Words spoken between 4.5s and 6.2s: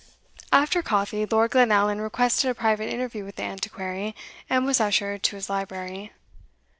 was ushered to his library.